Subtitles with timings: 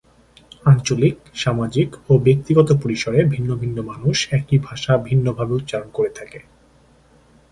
[0.65, 6.39] আঞ্চলিক, সামাজিক ও ব্যক্তিগত পরিসরে ভিন্ন ভিন্ন মানুষ একই ভাষা ভিন্নভাবে উচ্চারণ করে থাকে।